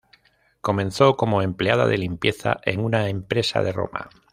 Comenzó 0.61 1.15
como 1.15 1.43
empleada 1.43 1.85
de 1.85 1.99
limpieza 1.99 2.59
en 2.63 2.79
una 2.79 3.07
empresa 3.09 3.61
de 3.61 3.71
Roma. 3.71 4.09